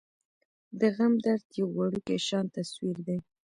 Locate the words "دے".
3.07-3.15